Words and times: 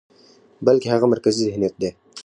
بلکې 0.65 0.87
هغه 0.93 1.05
مرکزي 1.13 1.41
ذهنيت 1.47 1.73
دى، 1.81 1.91